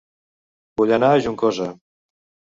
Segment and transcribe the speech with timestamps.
[0.81, 1.67] Vull anar a Juncosa